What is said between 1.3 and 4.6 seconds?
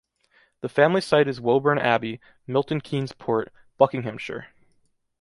Woburn Abbey, Milton Keynes port, Buckinghamshire.